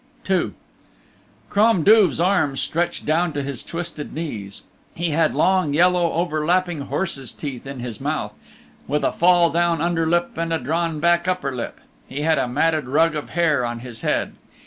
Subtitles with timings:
[0.27, 0.53] II
[1.51, 4.63] Crom Duv's arms stretched down to his twisted knees;
[4.95, 8.33] he had long, yellow, overlapping horse's teeth in his mouth,
[8.87, 11.77] with a fall down under lip and a drawn back upper lip;
[12.07, 14.33] he had a matted rug of hair on his head.